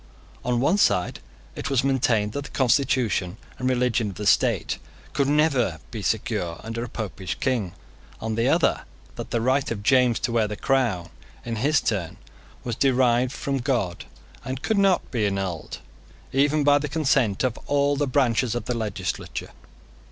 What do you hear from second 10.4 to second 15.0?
the crown in his turn was derived from God, and could